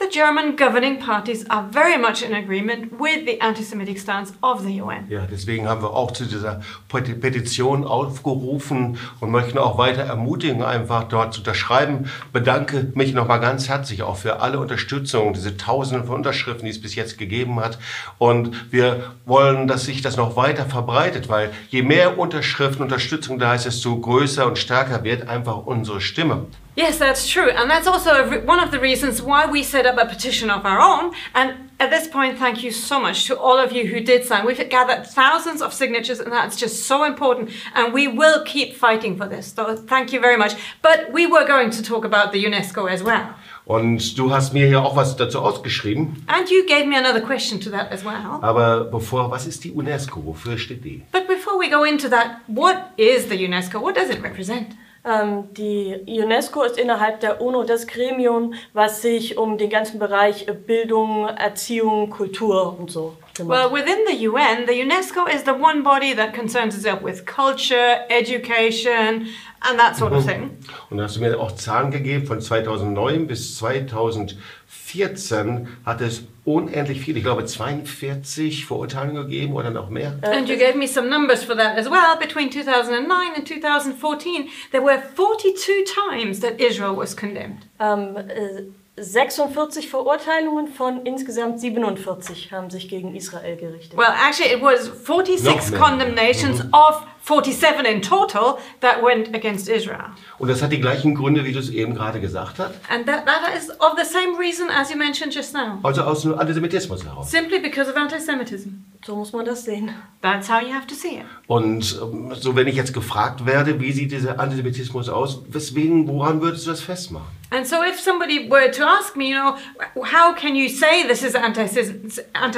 the 0.00 0.08
German 0.08 0.56
governing 0.56 0.98
parties 0.98 1.44
are 1.50 1.68
very 1.70 1.98
much 1.98 2.22
in 2.22 2.34
agreement 2.34 2.90
with 2.98 3.26
the 3.26 3.38
anti 3.40 3.62
Semitic 3.62 3.98
stance 3.98 4.32
of 4.42 4.62
the 4.62 4.80
UN. 4.80 5.06
Ja, 5.08 5.26
deswegen 5.30 5.68
haben 5.68 5.82
wir 5.82 5.90
auch 5.92 6.10
zu 6.12 6.24
dieser 6.24 6.62
Pet- 6.88 7.20
Petition 7.20 7.84
aufgerufen 7.84 8.98
und 9.20 9.30
möchten 9.30 9.58
auch 9.58 9.76
weiter 9.78 10.02
ermutigen, 10.02 10.62
einfach 10.62 11.04
dort 11.04 11.34
zu 11.34 11.40
unterschreiben. 11.40 12.10
Bedanke 12.32 12.90
mich 12.94 13.12
nochmal 13.12 13.40
ganz 13.40 13.68
herzlich 13.68 14.02
auch 14.02 14.16
für 14.16 14.40
alle 14.40 14.58
Unterstützung, 14.58 15.34
diese 15.34 15.56
Tausenden 15.56 16.06
von 16.06 16.16
Unterschriften, 16.16 16.64
die 16.64 16.70
es 16.70 16.80
bis 16.80 16.94
jetzt 16.94 17.18
gegeben 17.18 17.60
hat. 17.60 17.78
Und 18.18 18.72
wir 18.72 19.12
wollen, 19.26 19.68
dass 19.68 19.84
sich 19.84 20.00
das 20.00 20.16
noch 20.16 20.34
weiter 20.36 20.64
verbreitet, 20.64 21.28
weil 21.28 21.50
je 21.68 21.82
mehr 21.82 22.18
Unterschriften, 22.18 22.82
Unterstützung 22.82 23.38
da 23.38 23.54
ist, 23.54 23.66
desto 23.66 23.98
größer 24.00 24.46
und 24.46 24.56
stärker 24.58 25.04
wird 25.04 25.28
einfach 25.28 25.58
unsere 25.66 26.00
Stimme. 26.00 26.46
Yes, 26.76 26.98
that's 26.98 27.28
true. 27.28 27.50
And 27.50 27.68
that's 27.68 27.86
also 27.86 28.40
one 28.40 28.60
of 28.60 28.70
the 28.70 28.78
reasons 28.78 29.20
why 29.20 29.46
we 29.46 29.62
set 29.62 29.86
up 29.86 29.98
a 29.98 30.06
petition 30.06 30.50
of 30.50 30.64
our 30.64 30.78
own. 30.80 31.12
And 31.34 31.70
at 31.80 31.90
this 31.90 32.06
point, 32.06 32.38
thank 32.38 32.62
you 32.62 32.70
so 32.70 33.00
much 33.00 33.26
to 33.26 33.36
all 33.38 33.58
of 33.58 33.72
you 33.72 33.86
who 33.86 34.00
did 34.00 34.24
sign. 34.24 34.46
We've 34.46 34.68
gathered 34.68 35.06
thousands 35.06 35.62
of 35.62 35.72
signatures, 35.72 36.20
and 36.20 36.32
that's 36.32 36.56
just 36.56 36.86
so 36.86 37.04
important. 37.04 37.50
And 37.74 37.92
we 37.92 38.06
will 38.06 38.44
keep 38.44 38.76
fighting 38.76 39.16
for 39.16 39.26
this. 39.26 39.52
So 39.52 39.76
thank 39.76 40.12
you 40.12 40.20
very 40.20 40.36
much. 40.36 40.54
But 40.80 41.12
we 41.12 41.26
were 41.26 41.44
going 41.44 41.70
to 41.70 41.82
talk 41.82 42.04
about 42.04 42.32
the 42.32 42.44
UNESCO 42.44 42.88
as 42.88 43.02
well. 43.02 43.34
Und 43.66 44.16
du 44.16 44.30
hast 44.30 44.52
mir 44.52 44.66
ja 44.68 44.80
auch 44.80 44.96
was 44.96 45.16
dazu 45.16 45.40
ausgeschrieben. 45.40 46.24
And 46.28 46.48
you 46.50 46.66
gave 46.66 46.86
me 46.86 46.96
another 46.96 47.20
question 47.20 47.60
to 47.60 47.70
that 47.70 47.92
as 47.92 48.04
well. 48.04 48.40
Aber 48.42 48.84
bevor, 48.84 49.30
was 49.30 49.46
ist 49.46 49.64
die 49.64 49.72
UNESCO? 49.72 50.24
Wofür 50.24 50.58
steht 50.58 50.84
die? 50.84 51.04
But 51.12 51.26
before 51.28 51.58
we 51.58 51.68
go 51.68 51.84
into 51.84 52.08
that, 52.08 52.40
what 52.46 52.76
is 52.96 53.28
the 53.28 53.36
UNESCO? 53.36 53.80
What 53.80 53.96
does 53.96 54.10
it 54.10 54.22
represent? 54.22 54.76
Ähm, 55.04 55.52
die 55.54 56.04
UNESCO 56.06 56.62
ist 56.62 56.78
innerhalb 56.78 57.20
der 57.20 57.40
UNO 57.40 57.64
das 57.64 57.86
Gremium, 57.86 58.54
was 58.72 59.02
sich 59.02 59.38
um 59.38 59.56
den 59.56 59.70
ganzen 59.70 59.98
Bereich 59.98 60.46
Bildung, 60.66 61.26
Erziehung, 61.26 62.10
Kultur 62.10 62.78
und 62.78 62.90
so 62.90 63.16
Well, 63.48 63.70
within 63.70 64.04
the 64.06 64.16
UN, 64.28 64.66
the 64.66 64.72
UNESCO 64.72 65.32
is 65.32 65.44
the 65.44 65.54
one 65.54 65.82
body 65.82 66.14
that 66.14 66.34
concerns 66.34 66.74
itself 66.74 67.02
with 67.02 67.26
culture, 67.26 68.04
education, 68.10 69.28
and 69.62 69.78
that 69.78 69.96
sort 69.96 70.12
of 70.12 70.24
thing. 70.24 70.58
Und 70.90 70.98
da 70.98 71.04
hast 71.04 71.16
du 71.16 71.20
mir 71.20 71.38
auch 71.38 71.52
Zahlen 71.52 71.90
gegeben, 71.90 72.26
von 72.26 72.40
2009 72.40 73.26
bis 73.26 73.56
2014 73.56 75.68
hat 75.84 76.00
es 76.00 76.22
unendlich 76.44 77.00
viel, 77.00 77.16
ich 77.16 77.22
glaube 77.22 77.44
42 77.44 78.66
Verurteilungen 78.66 79.24
gegeben 79.24 79.54
oder 79.54 79.70
noch 79.70 79.90
mehr. 79.90 80.18
Uh, 80.22 80.28
and 80.28 80.48
you 80.48 80.56
gave 80.56 80.76
me 80.76 80.86
some 80.86 81.08
numbers 81.08 81.44
for 81.44 81.56
that 81.56 81.76
as 81.76 81.90
well. 81.90 82.16
Between 82.18 82.50
2009 82.50 83.34
and 83.36 83.46
2014, 83.46 84.48
there 84.72 84.82
were 84.82 85.02
42 85.14 85.84
times 85.84 86.40
that 86.40 86.60
Israel 86.60 86.96
was 86.96 87.16
condemned. 87.16 87.66
Ähm, 87.78 88.16
äh, 88.16 88.62
46 88.96 89.88
Verurteilungen 89.88 90.68
von 90.68 91.06
insgesamt 91.06 91.60
47 91.60 92.52
haben 92.52 92.70
sich 92.70 92.88
gegen 92.88 93.14
Israel 93.14 93.56
gerichtet. 93.56 93.96
Well, 93.98 94.12
actually, 94.26 94.52
it 94.52 94.60
was 94.62 94.86
46 95.06 95.44
Noch 95.44 95.70
mehr. 95.70 95.80
condemnations 95.80 96.60
of 96.72 97.06
47 97.22 97.86
in 97.86 98.00
total 98.02 98.58
that 98.80 99.02
went 99.02 99.34
against 99.34 99.68
Israel. 99.68 100.10
Und 100.38 100.48
das 100.48 100.62
hat 100.62 100.72
die 100.72 100.80
gleichen 100.80 101.14
Gründe, 101.14 101.44
wie 101.44 101.52
du 101.52 101.58
es 101.58 101.70
eben 101.70 101.94
gerade 101.94 102.20
gesagt 102.20 102.58
hast. 102.58 102.74
And 102.88 103.06
that, 103.06 103.26
that 103.26 103.56
is 103.56 103.70
of 103.80 103.96
the 103.96 104.04
same 104.04 104.38
reason 104.38 104.68
as 104.70 104.90
you 104.90 104.96
mentioned 104.96 105.34
just 105.34 105.54
now. 105.54 105.78
Also 105.82 106.02
aus 106.02 106.22
dem 106.22 106.38
Antisemitismus 106.38 107.04
heraus. 107.04 107.30
Simply 107.30 107.58
because 107.58 107.90
of 107.90 107.96
anti 107.96 108.18
Semitism. 108.18 108.84
So 109.04 109.16
muss 109.16 109.32
man 109.32 109.46
das 109.46 109.64
sehen. 109.64 109.90
That's 110.20 110.48
how 110.48 110.60
you 110.60 110.74
have 110.74 110.86
to 110.86 110.94
see 110.94 111.16
it. 111.18 111.24
Und 111.46 111.98
ähm, 112.02 112.34
so, 112.34 112.54
wenn 112.54 112.66
ich 112.66 112.76
jetzt 112.76 112.92
gefragt 112.92 113.46
werde, 113.46 113.80
wie 113.80 113.92
sieht 113.92 114.12
dieser 114.12 114.38
Antisemitismus 114.38 115.08
aus, 115.08 115.40
weswegen, 115.48 116.06
woran 116.06 116.42
würdest 116.42 116.66
du 116.66 116.70
das 116.70 116.82
festmachen? 116.82 117.26
And 117.50 117.66
so, 117.66 117.76
if 117.82 117.98
somebody 117.98 118.48
were 118.50 118.70
to 118.70 118.84
ask 118.84 119.16
me, 119.16 119.30
you 119.30 119.34
know, 119.34 119.56
how 119.96 120.34
can 120.34 120.54
you 120.54 120.68
say 120.68 121.06
this 121.08 121.22
is 121.22 121.34
anti 121.34 121.66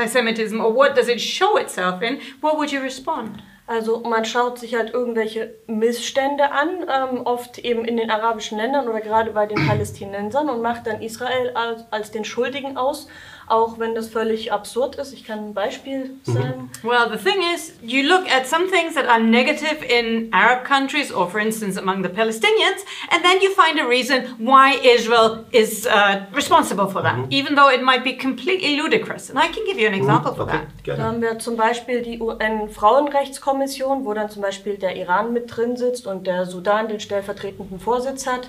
Semitism 0.06 0.60
or 0.60 0.74
what 0.74 0.96
does 0.96 1.08
it 1.08 1.20
show 1.20 1.56
itself 1.56 2.02
in, 2.02 2.18
what 2.40 2.58
would 2.58 2.72
you 2.72 2.80
respond? 2.80 3.42
Also 3.72 4.00
man 4.00 4.26
schaut 4.26 4.58
sich 4.58 4.74
halt 4.74 4.92
irgendwelche 4.92 5.54
Missstände 5.66 6.52
an, 6.52 6.68
ähm, 6.82 7.22
oft 7.24 7.56
eben 7.58 7.86
in 7.86 7.96
den 7.96 8.10
arabischen 8.10 8.58
Ländern 8.58 8.86
oder 8.86 9.00
gerade 9.00 9.30
bei 9.30 9.46
den 9.46 9.66
Palästinensern 9.66 10.50
und 10.50 10.60
macht 10.60 10.86
dann 10.86 11.00
Israel 11.00 11.52
als, 11.54 11.90
als 11.90 12.10
den 12.10 12.26
Schuldigen 12.26 12.76
aus, 12.76 13.08
auch 13.52 13.78
wenn 13.78 13.94
das 13.94 14.08
völlig 14.08 14.50
absurd 14.50 14.96
ist. 14.96 15.12
Ich 15.12 15.24
kann 15.24 15.38
ein 15.50 15.54
Beispiel 15.54 16.16
sagen. 16.24 16.70
Well, 16.82 17.08
the 17.10 17.18
thing 17.22 17.40
is, 17.54 17.74
you 17.82 18.02
look 18.02 18.24
at 18.32 18.46
some 18.46 18.66
things 18.68 18.94
that 18.94 19.06
are 19.06 19.20
negative 19.20 19.84
in 19.86 20.32
Arab 20.32 20.64
countries, 20.64 21.12
or 21.12 21.28
for 21.28 21.38
instance, 21.38 21.78
among 21.78 22.02
the 22.02 22.08
Palestinians, 22.08 22.80
and 23.10 23.22
then 23.22 23.40
you 23.42 23.50
find 23.50 23.78
a 23.78 23.86
reason 23.86 24.24
why 24.38 24.76
Israel 24.82 25.44
is 25.52 25.86
uh, 25.86 26.22
responsible 26.34 26.88
for 26.88 27.02
that, 27.02 27.16
even 27.30 27.54
though 27.54 27.68
it 27.68 27.82
might 27.82 28.02
be 28.02 28.14
completely 28.16 28.76
ludicrous. 28.76 29.28
And 29.30 29.38
I 29.38 29.48
can 29.48 29.64
give 29.66 29.78
you 29.78 29.86
an 29.86 29.94
example 29.94 30.34
for 30.34 30.42
Okay, 30.44 30.52
that. 30.52 30.66
Da 30.86 30.94
gerne. 30.94 31.04
haben 31.04 31.20
wir 31.20 31.38
zum 31.38 31.56
Beispiel 31.56 32.02
die 32.02 32.18
UN-Frauenrechtskommission, 32.20 34.04
wo 34.04 34.14
dann 34.14 34.30
zum 34.30 34.42
Beispiel 34.42 34.76
der 34.76 34.96
Iran 34.96 35.32
mit 35.32 35.54
drin 35.54 35.76
sitzt 35.76 36.06
und 36.06 36.26
der 36.26 36.46
Sudan 36.46 36.88
den 36.88 37.00
stellvertretenden 37.00 37.78
Vorsitz 37.78 38.26
hat, 38.26 38.48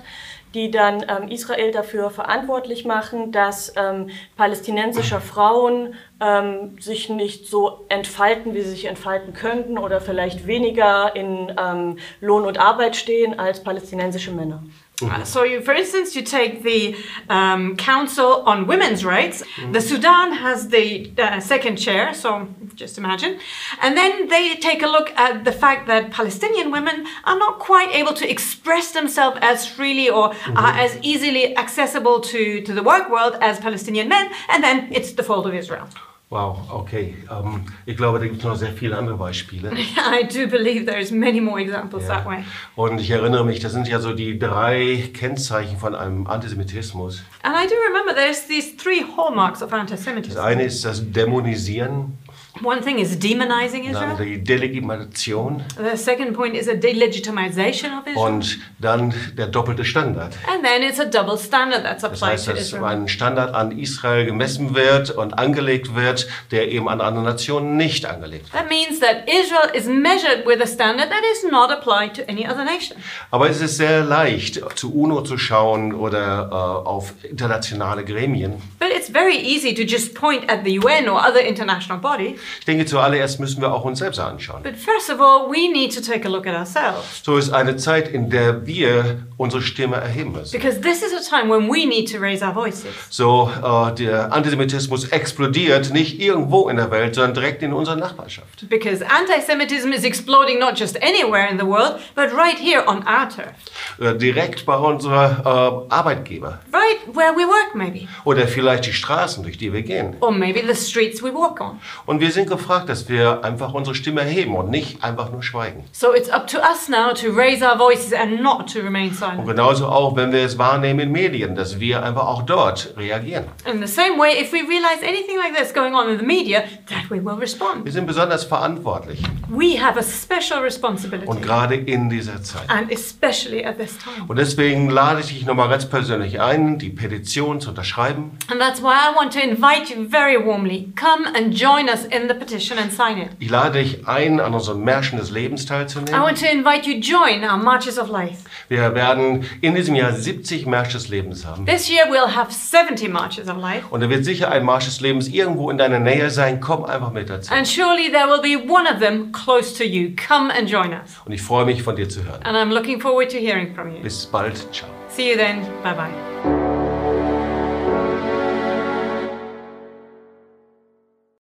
die 0.54 0.70
dann 0.70 1.04
ähm, 1.08 1.28
Israel 1.28 1.72
dafür 1.72 2.10
verantwortlich 2.10 2.84
machen, 2.84 3.32
dass 3.32 3.72
ähm, 3.76 4.10
palästinensische 4.36 5.20
Frauen 5.20 5.94
ähm, 6.20 6.78
sich 6.80 7.08
nicht 7.08 7.48
so 7.48 7.84
entfalten, 7.88 8.54
wie 8.54 8.62
sie 8.62 8.70
sich 8.70 8.84
entfalten 8.86 9.34
könnten 9.34 9.76
oder 9.76 10.00
vielleicht 10.00 10.46
weniger 10.46 11.14
in 11.16 11.52
ähm, 11.60 11.98
Lohn 12.20 12.44
und 12.44 12.58
Arbeit 12.58 12.96
stehen 12.96 13.38
als 13.38 13.62
palästinensische 13.62 14.30
Männer. 14.30 14.62
Uh, 15.10 15.24
so, 15.24 15.42
you, 15.44 15.60
for 15.60 15.72
instance, 15.72 16.16
you 16.16 16.22
take 16.22 16.62
the 16.62 16.96
um, 17.28 17.76
Council 17.76 18.42
on 18.46 18.66
Women's 18.66 19.04
Rights. 19.04 19.42
The 19.72 19.80
Sudan 19.80 20.32
has 20.32 20.68
the 20.68 21.10
uh, 21.18 21.40
second 21.40 21.76
chair, 21.76 22.14
so 22.14 22.48
just 22.74 22.98
imagine. 22.98 23.38
And 23.80 23.96
then 23.96 24.28
they 24.28 24.54
take 24.56 24.82
a 24.82 24.86
look 24.86 25.10
at 25.16 25.44
the 25.44 25.52
fact 25.52 25.86
that 25.86 26.10
Palestinian 26.10 26.70
women 26.70 27.06
are 27.24 27.38
not 27.38 27.58
quite 27.58 27.90
able 27.94 28.14
to 28.14 28.30
express 28.30 28.92
themselves 28.92 29.38
as 29.40 29.66
freely 29.66 30.08
or 30.08 30.34
are 30.56 30.74
as 30.84 30.98
easily 31.02 31.56
accessible 31.56 32.20
to, 32.20 32.60
to 32.62 32.72
the 32.72 32.82
work 32.82 33.10
world 33.10 33.36
as 33.40 33.58
Palestinian 33.58 34.08
men. 34.08 34.30
And 34.48 34.62
then 34.62 34.88
it's 34.92 35.12
the 35.12 35.22
fault 35.22 35.46
of 35.46 35.54
Israel. 35.54 35.88
Wow, 36.34 36.58
okay. 36.68 37.14
Ähm, 37.30 37.62
ich 37.86 37.96
glaube, 37.96 38.18
da 38.18 38.24
gibt 38.24 38.38
es 38.38 38.44
noch 38.44 38.56
sehr 38.56 38.72
viele 38.72 38.98
andere 38.98 39.16
Beispiele. 39.16 39.70
I 39.76 40.24
do 40.26 40.48
believe 40.50 40.84
there's 40.84 41.12
many 41.12 41.40
more 41.40 41.60
examples 41.60 42.08
that 42.08 42.24
Ja. 42.24 42.28
way. 42.28 42.44
Und 42.74 43.00
ich 43.00 43.08
erinnere 43.08 43.44
mich, 43.44 43.60
das 43.60 43.70
sind 43.70 43.86
ja 43.86 44.00
so 44.00 44.14
die 44.14 44.36
drei 44.36 45.10
Kennzeichen 45.14 45.76
von 45.78 45.94
einem 45.94 46.26
Antisemitismus. 46.26 47.22
And 47.44 47.54
I 47.54 47.68
do 47.68 47.74
remember 47.88 48.14
there's 48.16 48.48
these 48.48 48.76
three 48.76 49.04
hallmarks 49.16 49.62
of 49.62 49.70
Das 49.70 49.78
anti-Semitism. 49.78 50.40
eine 50.40 50.64
ist 50.64 50.84
das 50.84 51.08
Dämonisieren, 51.12 52.18
One 52.62 52.80
thing 52.82 52.98
is 53.00 53.18
demonizing 53.18 53.90
dann 53.92 54.12
Israel. 54.12 54.16
die 54.38 54.44
Delegitimation 54.44 55.62
The 55.76 55.96
second 55.96 56.34
point 56.34 56.54
is 56.56 56.68
a 56.68 56.74
delegitimization 56.74 57.90
of 57.98 58.06
Israel. 58.06 58.32
und 58.34 58.58
dann 58.78 59.12
der 59.36 59.48
doppelte 59.48 59.84
Standard. 59.84 60.34
and 60.52 60.62
then 60.64 60.82
it's 60.88 61.00
a 61.00 61.04
double 61.04 61.36
standard 61.36 61.82
that's 61.82 62.02
Das 62.02 62.12
applied 62.12 62.32
heißt, 62.34 62.44
to 62.46 62.50
dass 62.52 62.60
Israel. 62.60 62.84
ein 62.84 63.08
Standard 63.08 63.54
an 63.54 63.76
Israel 63.78 64.24
gemessen 64.26 64.74
wird 64.74 65.10
und 65.10 65.36
angelegt 65.38 65.96
wird, 65.96 66.28
der 66.52 66.70
eben 66.70 66.88
an 66.88 67.00
andere 67.00 67.24
Nationen 67.24 67.76
nicht 67.76 68.06
angelegt 68.06 68.52
wird. 68.52 68.62
That 68.62 68.70
means 68.70 69.00
that 69.00 69.28
Israel 69.28 69.70
is 69.74 69.86
measured 69.86 70.46
with 70.46 70.60
a 70.62 70.66
standard 70.66 71.08
that 71.10 71.22
is 71.32 71.50
not 71.50 71.70
applied 71.72 72.14
to 72.14 72.22
any 72.30 72.46
other 72.46 72.64
nation. 72.64 72.96
Aber 73.32 73.50
es 73.50 73.60
ist 73.60 73.78
sehr 73.78 74.04
leicht, 74.04 74.60
zu 74.76 74.94
UNO 74.94 75.22
zu 75.22 75.38
schauen 75.38 75.92
oder 75.92 76.48
äh, 76.50 76.54
auf 76.54 77.14
internationale 77.28 78.04
Gremien. 78.04 78.62
But 78.78 78.90
it's 78.96 79.08
very 79.10 79.36
easy 79.36 79.74
to 79.74 79.82
just 79.82 80.14
point 80.14 80.48
at 80.48 80.60
the 80.64 80.78
UN 80.78 81.08
or 81.08 81.18
other 81.20 81.40
international 81.40 81.98
bodies. 81.98 82.38
Ich 82.60 82.64
denke, 82.64 82.86
zuallererst 82.86 83.40
müssen 83.40 83.60
wir 83.60 83.72
auch 83.72 83.84
uns 83.84 83.98
selbst 83.98 84.18
anschauen. 84.18 84.62
But 84.62 84.76
first 84.76 85.10
of 85.10 85.20
all, 85.20 85.50
we 85.50 85.70
need 85.72 85.94
to 85.94 86.00
take 86.00 86.26
a 86.26 86.30
look 86.30 86.46
at 86.46 86.54
ourselves. 86.54 87.22
So 87.24 87.36
ist 87.36 87.52
eine 87.52 87.76
Zeit, 87.76 88.08
in 88.08 88.30
der 88.30 88.66
wir 88.66 89.24
unsere 89.36 89.62
Stimme 89.62 89.96
erheben 89.96 90.32
müssen. 90.32 90.52
Because 90.52 90.80
this 90.80 91.02
is 91.02 91.12
a 91.12 91.20
time 91.20 91.50
when 91.50 91.68
we 91.68 91.86
need 91.86 92.10
to 92.12 92.18
raise 92.18 92.44
our 92.44 92.54
voices. 92.54 92.92
So, 93.10 93.50
äh, 93.62 93.94
der 93.94 94.32
Antisemitismus 94.32 95.08
explodiert 95.08 95.92
nicht 95.92 96.20
irgendwo 96.20 96.68
in 96.68 96.76
der 96.76 96.90
Welt, 96.90 97.14
sondern 97.14 97.34
direkt 97.34 97.62
in 97.62 97.72
unserer 97.72 97.96
Nachbarschaft. 97.96 98.68
Because 98.68 99.04
anti 99.04 99.40
Semitism 99.40 99.92
is 99.92 100.04
exploding 100.04 100.58
not 100.58 100.78
just 100.78 100.96
anywhere 101.02 101.48
in 101.50 101.58
the 101.58 101.66
world, 101.66 101.98
but 102.14 102.32
right 102.32 102.58
here 102.58 102.86
on 102.86 102.98
our 103.06 103.28
turf. 103.28 103.54
Äh, 104.00 104.16
direkt 104.16 104.64
bei 104.66 104.76
unserer 104.76 105.86
äh, 105.90 105.92
Arbeitgeber. 105.92 106.60
Right 106.72 107.14
where 107.14 107.34
we 107.34 107.46
work, 107.46 107.74
maybe. 107.74 108.08
Oder 108.24 108.46
vielleicht 108.46 108.86
die 108.86 108.92
Straßen, 108.92 109.42
durch 109.42 109.58
die 109.58 109.72
wir 109.72 109.82
gehen. 109.82 110.16
Or 110.20 110.30
maybe 110.30 110.62
the 110.66 110.74
streets 110.74 111.22
we 111.22 111.32
walk 111.34 111.60
on. 111.60 111.80
Und 112.06 112.20
wir 112.20 112.30
sind 112.34 112.48
gefragt, 112.48 112.88
dass 112.88 113.08
wir 113.08 113.44
einfach 113.44 113.72
unsere 113.74 113.94
Stimme 113.94 114.20
erheben 114.20 114.54
und 114.56 114.70
nicht 114.70 115.02
einfach 115.02 115.30
nur 115.32 115.42
schweigen. 115.42 115.84
So 115.92 116.14
it's 116.14 116.28
up 116.30 116.46
to 116.48 116.58
us 116.58 116.88
now 116.88 117.12
to 117.14 117.30
raise 117.34 117.64
our 117.64 117.78
voices 117.78 118.12
and 118.12 118.42
not 118.42 118.72
to 118.72 118.80
remain 118.80 119.08
Und 119.08 119.14
silent. 119.16 119.46
genauso 119.46 119.86
auch, 119.86 120.16
wenn 120.16 120.32
wir 120.32 120.42
es 120.44 120.58
wahrnehmen 120.58 121.00
in 121.00 121.12
Medien, 121.12 121.54
dass 121.54 121.80
wir 121.80 122.02
einfach 122.02 122.26
auch 122.26 122.42
dort 122.42 122.94
reagieren. 122.96 123.44
In 123.72 123.80
the 123.84 123.92
same 123.92 124.18
way, 124.18 124.40
if 124.40 124.52
we 124.52 124.58
realize 124.58 125.02
anything 125.02 125.36
like 125.38 125.56
this 125.56 125.72
going 125.72 125.94
on 125.94 126.08
in 126.10 126.18
the 126.18 126.24
media, 126.26 126.60
that 126.88 127.10
we 127.10 127.24
will 127.24 127.34
respond. 127.38 127.84
Wir 127.84 127.92
sind 127.92 128.06
besonders 128.06 128.44
verantwortlich 128.44 129.22
We 129.48 129.78
have 129.80 129.98
a 129.98 130.02
special 130.02 130.60
responsibility, 130.62 131.28
und 131.28 131.42
gerade 131.42 131.74
in 131.76 132.08
dieser 132.10 132.42
Zeit. 132.42 132.62
and 132.68 132.90
especially 132.90 133.64
at 133.64 133.78
this 133.78 133.96
time. 133.98 134.24
Und 134.28 134.36
deswegen 134.38 134.90
lade 134.90 135.20
ich 135.20 135.28
dich 135.28 135.46
nochmal 135.46 135.68
ganz 135.68 135.86
persönlich 135.86 136.40
ein, 136.40 136.78
die 136.78 136.90
Petition 136.90 137.60
zu 137.60 137.70
unterschreiben. 137.70 138.32
And 138.50 138.60
that's 138.60 138.82
why 138.82 138.92
I 138.94 139.14
want 139.16 139.32
to 139.34 139.40
invite 139.40 139.94
you 139.94 140.08
very 140.08 140.36
warmly. 140.44 140.92
Come 140.98 141.26
and 141.36 141.54
join 141.54 141.88
us 141.88 142.04
in 142.04 142.23
the 142.28 142.34
petition 142.34 142.78
and 142.78 142.92
sign 142.92 143.18
it. 143.18 143.28
Ich 143.38 143.50
lade 143.50 143.78
dich 143.82 144.06
ein, 144.08 144.40
an 144.40 144.54
unseren 144.54 144.82
Märschen 144.82 145.18
des 145.18 145.30
Lebens 145.30 145.64
I 145.64 145.68
teilzunehmen. 145.68 146.20
want 146.20 146.38
to 146.40 146.46
invite 146.46 146.88
you 146.88 146.98
join 147.00 147.44
our 147.44 147.56
Marches 147.56 147.98
of 147.98 148.08
Life. 148.08 148.44
Wir 148.68 148.94
werden 148.94 149.44
in 149.60 149.74
diesem 149.74 149.94
Jahr 149.94 150.12
70 150.12 150.66
Märsche 150.66 150.94
des 150.94 151.08
Lebens 151.08 151.44
haben. 151.44 151.66
This 151.66 151.88
year 151.88 152.06
we'll 152.10 152.34
have 152.34 152.52
70 152.52 153.08
Marches 153.12 153.48
of 153.48 153.56
Life. 153.56 153.84
Und 153.90 154.00
da 154.02 154.08
wird 154.08 154.24
sicher 154.24 154.50
ein 154.50 154.64
Marsch 154.64 154.86
des 154.86 155.00
Lebens 155.00 155.28
irgendwo 155.28 155.70
in 155.70 155.78
deiner 155.78 155.98
Nähe 156.00 156.30
sein. 156.30 156.60
Komm 156.60 156.84
einfach 156.84 157.12
mit 157.12 157.28
dazu. 157.30 157.52
And 157.52 157.66
surely 157.66 158.10
there 158.10 158.26
will 158.28 158.40
be 158.42 158.56
one 158.70 158.88
of 158.92 159.00
them 159.00 159.32
close 159.32 159.76
to 159.76 159.84
you. 159.84 160.10
Come 160.16 160.52
and 160.52 160.68
join 160.70 160.92
us. 160.92 161.20
Und 161.24 161.32
ich 161.32 161.42
freue 161.42 161.64
mich, 161.64 161.82
von 161.82 161.96
dir 161.96 162.08
zu 162.08 162.24
hören. 162.24 162.42
And 162.44 162.56
I'm 162.56 162.72
looking 162.72 163.00
forward 163.00 163.30
to 163.30 163.36
hearing 163.38 163.74
from 163.74 163.90
you. 163.94 164.02
Bis 164.02 164.26
bald. 164.26 164.56
Ciao. 164.72 164.88
See 165.08 165.30
you 165.30 165.36
then. 165.36 165.60
Bye 165.82 165.94
bye. 165.94 166.63